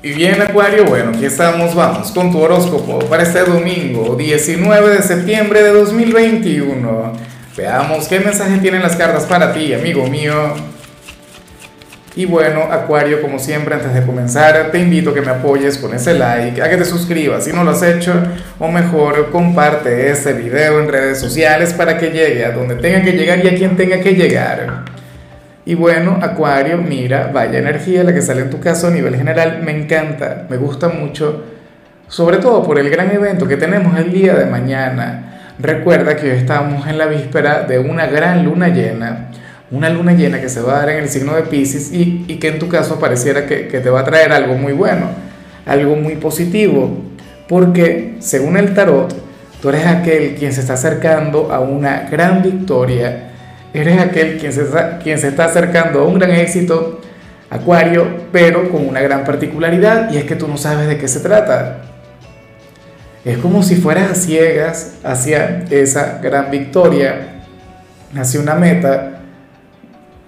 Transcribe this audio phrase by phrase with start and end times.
[0.00, 5.02] Y bien Acuario, bueno, aquí estamos, vamos con tu horóscopo para este domingo 19 de
[5.02, 7.12] septiembre de 2021.
[7.56, 10.54] Veamos qué mensaje tienen las cartas para ti, amigo mío.
[12.14, 15.92] Y bueno, Acuario, como siempre, antes de comenzar, te invito a que me apoyes con
[15.92, 18.12] ese like, a que te suscribas si no lo has hecho,
[18.60, 23.12] o mejor, comparte este video en redes sociales para que llegue a donde tenga que
[23.12, 24.84] llegar y a quien tenga que llegar.
[25.68, 29.60] Y bueno, Acuario, mira, vaya energía la que sale en tu caso a nivel general,
[29.62, 31.44] me encanta, me gusta mucho,
[32.08, 35.52] sobre todo por el gran evento que tenemos el día de mañana.
[35.58, 39.28] Recuerda que hoy estamos en la víspera de una gran luna llena,
[39.70, 42.48] una luna llena que se va a dar en el signo de Pisces y, que
[42.48, 45.10] en tu caso pareciera que, que te va a traer algo muy bueno,
[45.66, 46.96] algo muy positivo,
[47.46, 49.14] porque según el tarot,
[49.60, 53.27] tú eres aquel quien se está acercando a una gran victoria
[53.74, 54.66] Eres aquel quien se,
[55.02, 57.00] quien se está acercando a un gran éxito,
[57.50, 61.20] Acuario, pero con una gran particularidad y es que tú no sabes de qué se
[61.20, 61.78] trata.
[63.24, 67.42] Es como si fueras a ciegas hacia esa gran victoria,
[68.14, 69.20] hacia una meta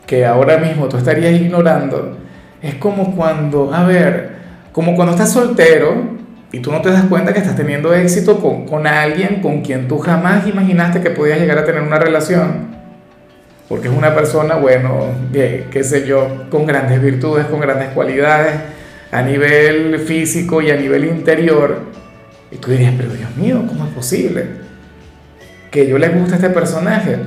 [0.07, 2.17] que ahora mismo tú estarías ignorando.
[2.63, 4.31] Es como cuando, a ver,
[4.73, 6.19] como cuando estás soltero
[6.53, 9.89] y tú no te das cuenta que estás teniendo éxito con, con alguien con quien
[9.89, 12.80] tú jamás imaginaste que podías llegar a tener una relación
[13.71, 18.55] porque es una persona, bueno, qué sé yo, con grandes virtudes, con grandes cualidades
[19.13, 21.79] a nivel físico y a nivel interior.
[22.51, 24.45] Y tú dirías, pero Dios mío, ¿cómo es posible?
[25.71, 27.19] Que yo le guste a este personaje.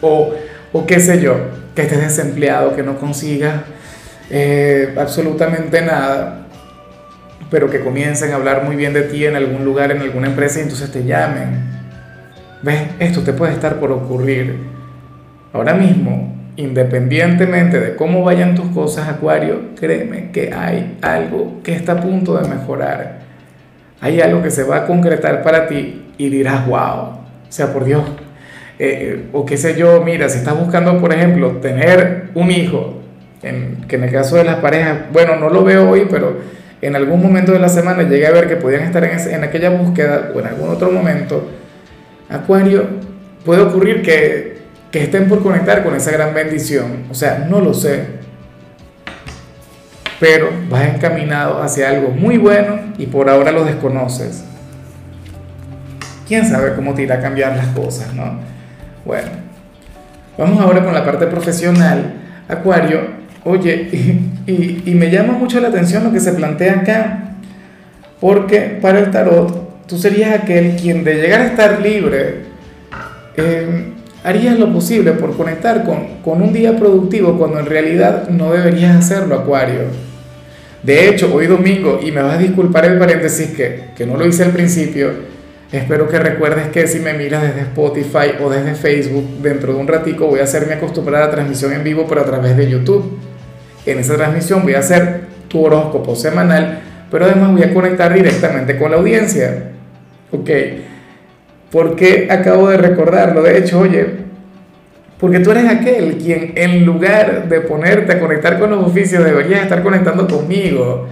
[0.00, 0.32] O,
[0.72, 1.36] o qué sé yo,
[1.74, 3.56] que estés desempleado, que no consigas
[4.30, 6.46] eh, absolutamente nada,
[7.50, 10.60] pero que comiencen a hablar muy bien de ti en algún lugar, en alguna empresa
[10.60, 11.68] y entonces te llamen.
[12.62, 12.80] ¿Ves?
[12.98, 14.79] Esto te puede estar por ocurrir
[15.52, 21.92] Ahora mismo, independientemente de cómo vayan tus cosas, Acuario, créeme que hay algo que está
[21.92, 23.20] a punto de mejorar.
[24.00, 28.02] Hay algo que se va a concretar para ti y dirás, wow, sea, por Dios.
[28.78, 33.00] Eh, o qué sé yo, mira, si estás buscando, por ejemplo, tener un hijo,
[33.42, 36.38] en, que en el caso de las parejas, bueno, no lo veo hoy, pero
[36.80, 39.70] en algún momento de la semana llegué a ver que podían estar en, en aquella
[39.70, 41.50] búsqueda o en algún otro momento,
[42.30, 42.84] Acuario,
[43.44, 44.49] puede ocurrir que
[44.90, 47.04] que estén por conectar con esa gran bendición.
[47.10, 48.20] O sea, no lo sé.
[50.18, 54.44] Pero vas encaminado hacia algo muy bueno y por ahora lo desconoces.
[56.28, 58.38] ¿Quién sabe cómo te irá a cambiar las cosas, no?
[59.04, 59.30] Bueno,
[60.36, 62.14] vamos ahora con la parte profesional.
[62.48, 63.00] Acuario,
[63.44, 63.88] oye,
[64.46, 67.24] y, me llama mucho la atención lo que se plantea acá.
[68.20, 72.42] Porque para el tarot, tú serías aquel quien de llegar a estar libre,
[73.36, 73.89] eh,
[74.24, 79.36] harías lo posible por conectar con, un día productivo cuando en realidad no deberías hacerlo,
[79.36, 79.80] Acuario.
[80.82, 84.26] De hecho, hoy domingo, y me vas a disculpar el paréntesis que, que no lo
[84.26, 85.10] hice al principio,
[85.70, 89.86] espero que recuerdes que si me miras desde Spotify o desde Facebook, dentro de un
[89.86, 93.18] ratico voy a hacer mi acostumbrada transmisión en vivo, pero a través de YouTube.
[93.86, 96.80] En esa transmisión voy a hacer tu horóscopo semanal,
[97.10, 99.70] pero además voy a conectar directamente con la audiencia.
[100.32, 100.50] ¿Ok?
[101.70, 103.42] Porque acabo de recordarlo.
[103.42, 104.06] De hecho, oye,
[105.18, 109.62] porque tú eres aquel quien en lugar de ponerte a conectar con los oficios deberías
[109.62, 111.06] estar conectando conmigo.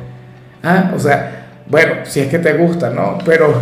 [0.63, 0.93] ¿Ah?
[0.95, 3.19] O sea, bueno, si es que te gusta, ¿no?
[3.25, 3.53] Pero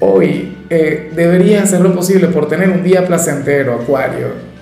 [0.00, 4.54] hoy eh, deberías hacer lo posible por tener un día placentero, Acuario.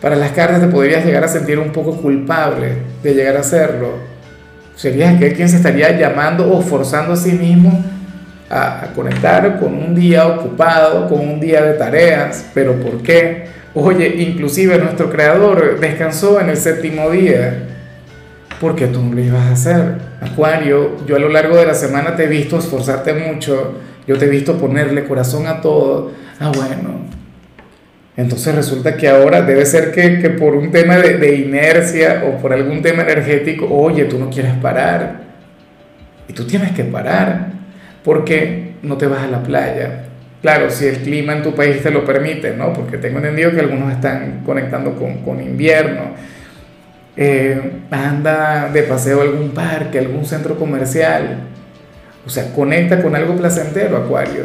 [0.00, 4.10] Para las cartas te podrías llegar a sentir un poco culpable de llegar a hacerlo.
[4.74, 7.84] Serías aquel quien se estaría llamando o forzando a sí mismo
[8.50, 13.44] a, conectar con un día ocupado, con un día de tareas, pero ¿por qué?
[13.74, 17.66] Oye, inclusive nuestro creador descansó en el séptimo día.
[18.60, 19.94] porque tú no ibas a hacer?
[20.20, 24.26] Acuario, yo a lo largo de la semana te he visto esforzarte mucho, yo te
[24.26, 26.10] he visto ponerle corazón a todo.
[26.38, 27.00] Ah, bueno.
[28.16, 32.52] Entonces resulta que ahora debe ser que, que por un tema de inercia o por
[32.52, 35.22] algún tema energético, oye, tú no quieres parar.
[36.28, 37.59] Y tú tienes que parar.
[38.04, 40.04] ¿Por qué no te vas a la playa?
[40.42, 42.72] Claro, si el clima en tu país te lo permite, ¿no?
[42.72, 46.14] Porque tengo entendido que algunos están conectando con, invierno.
[47.16, 47.60] Eh,
[47.90, 51.40] anda de paseo a algún parque, algún centro comercial.
[52.26, 54.44] O sea, conecta con algo placentero, Acuario.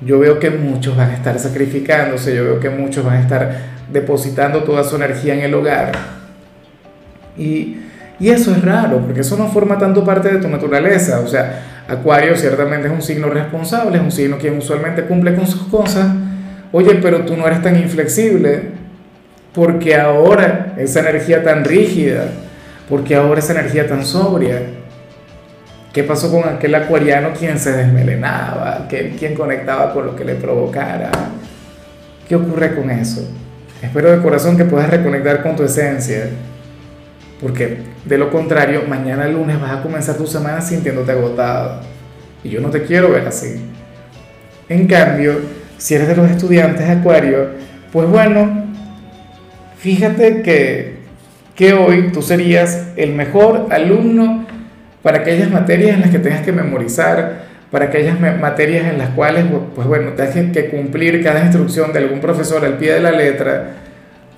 [0.00, 3.58] Yo veo que muchos van a estar sacrificándose, yo veo que muchos van a estar
[3.90, 5.92] depositando toda su energía en el hogar.
[7.36, 7.76] Y
[8.18, 11.20] y eso es raro, porque eso no forma tanto parte de tu naturaleza.
[11.20, 15.46] O sea, Acuario ciertamente es un signo responsable, es un signo quien usualmente cumple con
[15.46, 16.08] sus cosas.
[16.72, 18.70] Oye, pero tú no eres tan inflexible,
[19.54, 22.24] porque ahora esa energía tan rígida,
[22.88, 24.62] porque ahora esa energía tan sobria?
[25.92, 31.10] ¿Qué pasó con aquel acuariano quien se desmelenaba, quien conectaba con lo que le provocara?
[32.28, 33.26] ¿Qué ocurre con eso?
[33.80, 36.28] Espero de corazón que puedas reconectar con tu esencia,
[37.40, 41.82] porque de lo contrario, mañana lunes vas a comenzar tu semana sintiéndote agotado.
[42.42, 43.60] Y yo no te quiero ver así.
[44.68, 45.40] En cambio,
[45.78, 47.50] si eres de los estudiantes Acuario,
[47.92, 48.66] pues bueno,
[49.78, 50.96] fíjate que,
[51.54, 54.46] que hoy tú serías el mejor alumno
[55.02, 59.44] para aquellas materias en las que tengas que memorizar, para aquellas materias en las cuales,
[59.74, 63.74] pues bueno, tengas que cumplir cada instrucción de algún profesor al pie de la letra,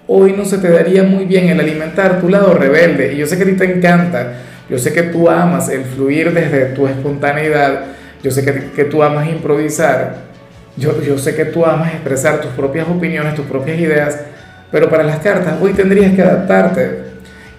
[0.08, 3.12] hoy no se te daría muy bien el alimentar tu lado rebelde.
[3.12, 4.32] Y yo sé que a ti te encanta,
[4.68, 7.84] yo sé que tú amas el fluir desde tu espontaneidad,
[8.22, 10.16] yo sé que, que tú amas improvisar,
[10.76, 14.18] yo, yo sé que tú amas expresar tus propias opiniones, tus propias ideas,
[14.72, 17.08] pero para las cartas hoy tendrías que adaptarte.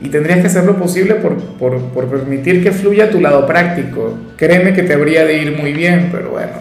[0.02, 4.18] Y tendrías que hacer lo posible por, por, por, permitir que fluya tu lado práctico.
[4.38, 6.54] Créeme que te habría de ir muy bien, pero bueno,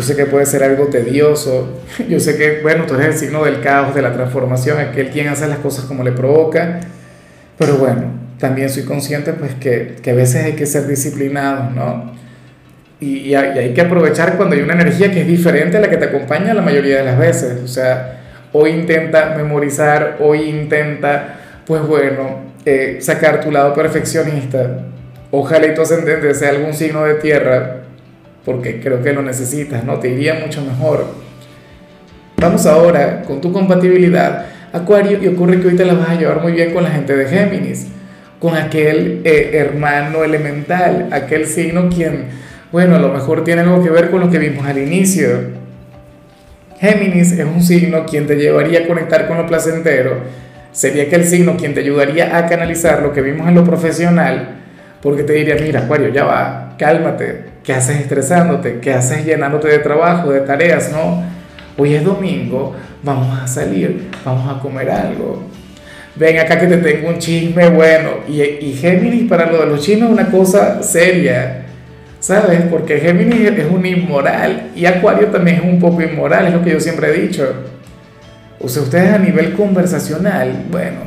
[0.00, 3.44] yo sé que puede ser algo tedioso, yo sé que, bueno, tú eres el signo
[3.44, 6.80] del caos, de la transformación, aquel quien hace las cosas como le provoca,
[7.58, 8.04] pero bueno,
[8.38, 12.14] también soy consciente pues que, que a veces hay que ser disciplinados, ¿no?
[12.98, 15.98] Y, y, hay, que aprovechar cuando hay una energía que es diferente a la que
[15.98, 18.20] te acompaña la mayoría de las veces, o sea,
[18.54, 24.78] hoy intenta memorizar, hoy intenta, pues bueno, eh, sacar tu lado perfeccionista.
[25.30, 27.79] Ojalá y tu ascendente sea algún signo de tierra,
[28.44, 29.98] porque creo que lo necesitas, ¿no?
[29.98, 31.06] Te iría mucho mejor.
[32.36, 36.40] Vamos ahora con tu compatibilidad, Acuario, y ocurre que hoy te la vas a llevar
[36.40, 37.88] muy bien con la gente de Géminis,
[38.38, 42.28] con aquel eh, hermano elemental, aquel signo quien,
[42.72, 45.28] bueno, a lo mejor tiene algo que ver con lo que vimos al inicio.
[46.80, 50.22] Géminis es un signo quien te llevaría a conectar con lo placentero,
[50.72, 54.60] sería aquel signo quien te ayudaría a canalizar lo que vimos en lo profesional,
[55.02, 58.78] porque te diría, mira, Acuario, ya va, cálmate, ¿qué haces estresándote?
[58.80, 60.90] ¿Qué haces llenándote de trabajo, de tareas?
[60.90, 61.22] No,
[61.76, 65.42] hoy es domingo, vamos a salir, vamos a comer algo.
[66.16, 68.10] Ven acá que te tengo un chisme bueno.
[68.26, 71.66] Y, y Géminis para lo de los chismes es una cosa seria,
[72.18, 72.62] ¿sabes?
[72.70, 76.70] Porque Géminis es un inmoral y Acuario también es un poco inmoral, es lo que
[76.70, 77.46] yo siempre he dicho.
[78.58, 81.00] O sea, ustedes a nivel conversacional, bueno,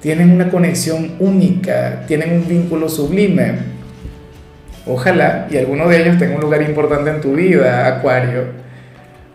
[0.00, 3.81] tienen una conexión única, tienen un vínculo sublime.
[4.86, 8.44] Ojalá y alguno de ellos tenga un lugar importante en tu vida, Acuario.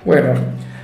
[0.04, 0.34] Bueno,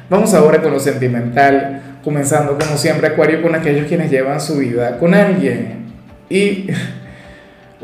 [0.10, 4.98] vamos ahora con lo sentimental, comenzando como siempre Acuario con aquellos quienes llevan su vida
[4.98, 5.84] con alguien.
[6.30, 6.68] Y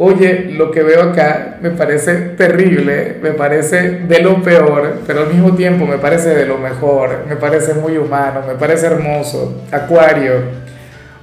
[0.02, 5.28] Oye, lo que veo acá me parece terrible, me parece de lo peor, pero al
[5.28, 9.62] mismo tiempo me parece de lo mejor, me parece muy humano, me parece hermoso.
[9.70, 10.36] Acuario.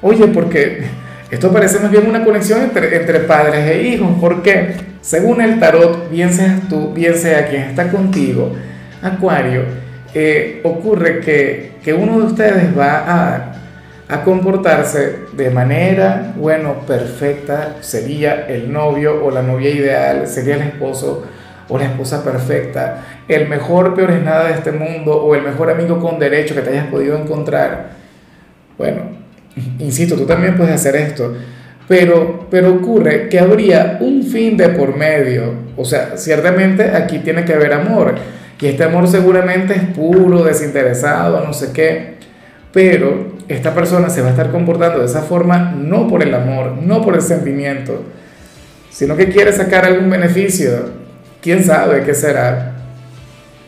[0.02, 0.82] Oye, porque
[1.30, 4.74] esto parece más bien una conexión entre, entre padres e hijos, porque
[5.06, 8.52] según el tarot, bien seas tú, bien sea quien está contigo,
[9.00, 9.62] Acuario,
[10.12, 13.52] eh, ocurre que, que uno de ustedes va a
[14.08, 20.62] a comportarse de manera, bueno, perfecta, sería el novio o la novia ideal, sería el
[20.62, 21.24] esposo
[21.68, 25.70] o la esposa perfecta, el mejor peor es nada de este mundo o el mejor
[25.70, 27.90] amigo con derecho que te hayas podido encontrar.
[28.78, 29.02] Bueno,
[29.80, 31.34] insisto, tú también puedes hacer esto,
[31.88, 37.45] pero, pero ocurre que habría un fin de por medio, o sea, ciertamente aquí tiene
[37.45, 38.14] que haber amor,
[38.61, 42.14] y este amor seguramente es puro, desinteresado, no sé qué,
[42.73, 46.73] pero esta persona se va a estar comportando de esa forma no por el amor,
[46.83, 48.02] no por el sentimiento,
[48.90, 51.06] sino que quiere sacar algún beneficio.
[51.42, 52.73] ¿Quién sabe qué será?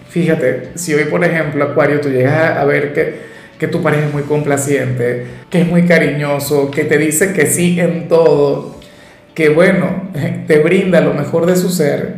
[0.08, 3.14] Fíjate, si hoy, por ejemplo, Acuario, tú llegas a ver que,
[3.58, 7.78] que tu pareja es muy complaciente, que es muy cariñoso, que te dice que sí
[7.78, 8.77] en todo,
[9.38, 10.10] que bueno,
[10.48, 12.16] te brinda lo mejor de su ser,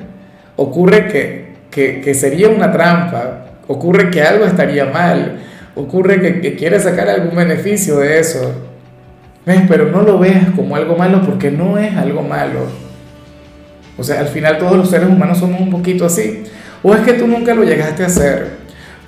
[0.56, 5.38] ocurre que, que, que sería una trampa, ocurre que algo estaría mal
[5.74, 8.52] ocurre que, que quiere sacar algún beneficio de eso.
[9.46, 9.62] ¿Ves?
[9.68, 12.60] Pero no lo veas como algo malo porque no es algo malo.
[13.96, 16.44] O sea, al final todos los seres humanos somos un poquito así.
[16.82, 18.48] O es que tú nunca lo llegaste a hacer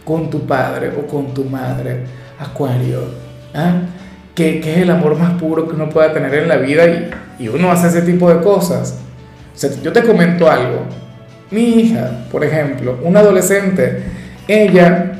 [0.05, 2.05] con tu padre o con tu madre,
[2.39, 3.01] Acuario.
[3.55, 3.83] ¿ah?
[4.35, 7.11] Que, que, es el amor más puro que uno pueda tener en la vida y,
[7.43, 9.01] y uno hace ese tipo de cosas.
[9.53, 10.87] O sea, yo te comento algo.
[11.51, 14.01] Mi hija, por ejemplo, una adolescente,
[14.47, 15.13] ella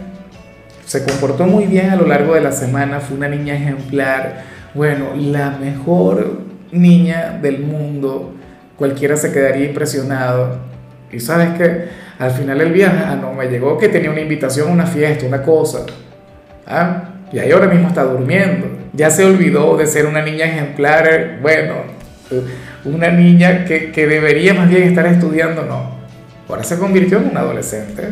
[0.87, 5.09] se comportó muy bien a lo largo de la semana, fue una niña ejemplar, bueno,
[5.17, 8.35] la mejor niña del mundo,
[8.77, 10.59] cualquiera se quedaría impresionado.
[11.11, 11.89] Y sabes que
[12.19, 15.43] al final el viaje, ah, no, me llegó que tenía una invitación una fiesta, una
[15.43, 15.81] cosa.
[16.67, 17.11] ¿Ah?
[17.33, 18.69] Y ahí ahora mismo está durmiendo.
[18.93, 22.02] Ya se olvidó de ser una niña ejemplar, bueno,
[22.85, 26.03] una niña que, debería más bien estar estudiando, no.
[26.49, 28.09] Ahora se convirtió en una adolescente.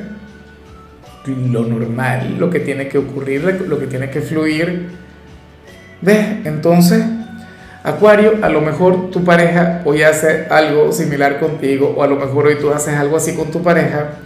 [1.26, 4.88] Lo normal, lo que tiene que ocurrir, lo que tiene que fluir.
[6.00, 6.26] ¿Ves?
[6.44, 7.04] Entonces,
[7.82, 12.46] Acuario, a lo mejor tu pareja hoy hace algo similar contigo, o a lo mejor
[12.46, 14.18] hoy tú haces algo así con tu pareja.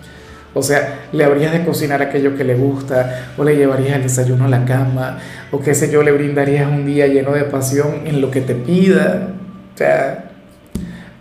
[0.55, 4.47] O sea, le habrías de cocinar aquello que le gusta, o le llevarías el desayuno
[4.47, 5.19] a la cama,
[5.53, 8.55] o qué sé yo, le brindarías un día lleno de pasión en lo que te
[8.57, 9.34] pida.
[9.75, 10.31] Sea,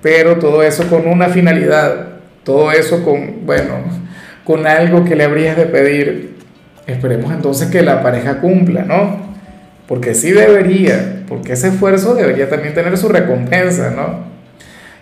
[0.01, 2.07] pero todo eso con una finalidad,
[2.43, 3.75] todo eso con, bueno,
[4.43, 6.33] con algo que le habrías de pedir.
[6.85, 9.17] Esperemos entonces que la pareja cumpla, ¿no?
[9.87, 14.33] Porque sí debería, porque ese esfuerzo debería también tener su recompensa, ¿no?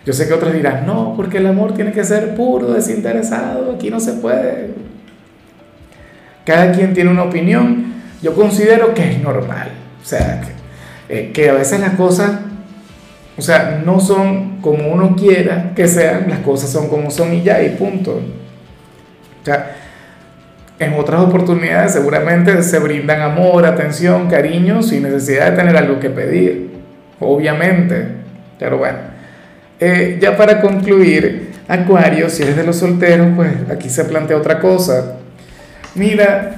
[0.06, 3.90] Yo sé que otros dirán, no, porque el amor tiene que ser puro, desinteresado, aquí
[3.92, 4.72] no se puede.
[6.46, 9.70] Cada quien tiene una opinión, yo considero que es normal,
[10.02, 10.42] o sea,
[11.08, 12.40] que, eh, a veces las cosas,
[13.42, 17.42] o sea, no son como uno quiera que sean, las cosas son como son y
[17.42, 18.12] ya, y punto.
[18.12, 19.78] O sea,
[20.78, 26.12] en otras oportunidades seguramente se brindan amor, atención, cariño, sin necesidad de tener algo que
[26.12, 26.70] pedir,
[27.20, 28.10] obviamente.
[28.60, 29.00] Pero bueno,
[29.80, 34.60] eh, ya para concluir, Acuario, si eres de los solteros, pues aquí se plantea otra
[34.60, 35.16] cosa.
[35.96, 36.58] Mira,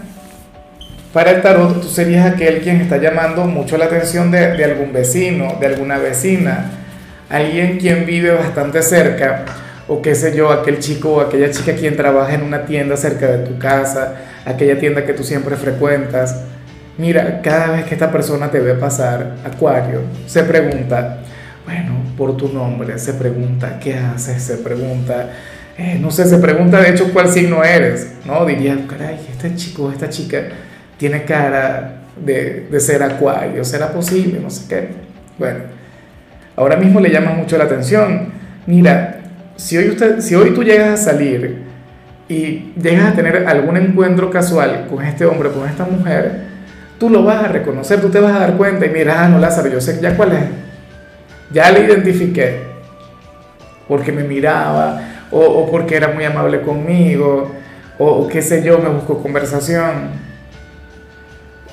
[1.14, 5.58] para el tarot tú serías aquel quien está llamando mucho la atención de, algún vecino,
[5.60, 6.72] de alguna vecina,
[7.30, 9.46] alguien quien vive bastante cerca
[9.88, 13.28] o qué sé yo, aquel chico o aquella chica quien trabaja en una tienda cerca
[13.28, 16.46] de tu casa, aquella tienda que tú siempre frecuentas.
[16.98, 21.20] Mira, cada vez que esta persona te ve pasar, Acuario, se pregunta,
[21.66, 24.42] bueno, por tu nombre, se pregunta, ¿qué haces?
[24.42, 25.30] Se pregunta,
[25.78, 28.46] eh, no sé, se pregunta de hecho cuál signo eres, ¿no?
[28.46, 30.44] Diría, caray, este chico, esta chica
[31.04, 34.40] tiene cara de, de ser Acuario, ¿será posible?
[34.40, 34.88] No sé qué.
[35.38, 35.60] Bueno,
[36.56, 38.30] ahora mismo le llama mucho la atención.
[38.66, 39.20] Mira,
[39.58, 41.58] si hoy, usted, si hoy tú llegas a salir
[42.30, 46.44] y llegas a tener algún encuentro casual con este hombre, con esta mujer,
[46.98, 49.40] tú lo vas a reconocer, tú te vas a dar cuenta y mira, ah, no,
[49.40, 50.44] Lázaro, yo sé ya cuál es.
[51.52, 52.62] Ya le identifiqué.
[53.90, 57.52] Porque me miraba, o, o porque era muy amable conmigo,
[57.98, 60.32] o, o qué sé yo, me buscó conversación.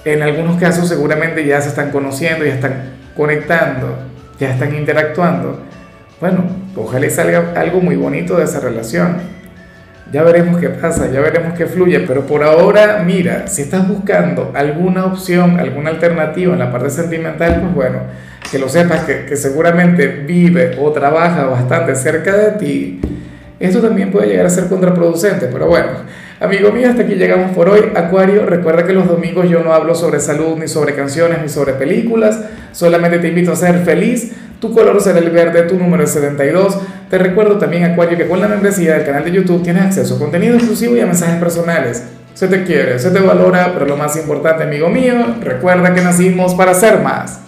[0.04, 2.72] En algunos casos seguramente ya se están conociendo, ya están
[3.14, 3.98] conectando,
[4.38, 5.60] ya están interactuando.
[6.20, 9.18] Bueno, ojalá salga algo muy bonito de esa relación.
[10.12, 14.52] Ya veremos qué pasa, ya veremos qué fluye, pero por ahora, mira, si estás buscando
[14.54, 17.98] alguna opción, alguna alternativa en la parte sentimental, pues bueno,
[18.50, 23.00] que lo sepas que, que seguramente vive o trabaja bastante cerca de ti,
[23.60, 25.88] esto también puede llegar a ser contraproducente, pero bueno,
[26.40, 27.92] amigo mío, hasta aquí llegamos por hoy.
[27.94, 31.74] Acuario, recuerda que los domingos yo no hablo sobre salud, ni sobre canciones, ni sobre
[31.74, 32.40] películas,
[32.72, 36.78] solamente te invito a ser feliz tu color será el verde, tu número es 72.
[37.08, 40.18] Te recuerdo también, Acuario, que con la membresía del canal de YouTube tienes acceso a
[40.18, 42.04] contenido exclusivo y a mensajes personales.
[42.34, 46.54] Se te quiere, se te valora, pero lo más importante, amigo mío, recuerda que nacimos
[46.54, 47.40] para ser más.